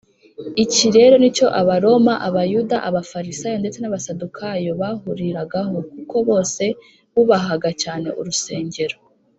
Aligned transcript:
iki 0.63 0.87
rero 0.95 1.15
ni 1.19 1.29
cyo 1.35 1.47
abaroma, 1.61 2.13
abayuda, 2.27 2.75
abafarisayo 2.89 3.57
ndetse 3.59 3.77
n’abasadukayo 3.79 4.71
bahuriragaho; 4.81 5.75
kuko 5.93 6.15
bose 6.29 6.63
bubahaga 7.13 7.69
cyane 7.83 8.09
urusengero 8.19 8.97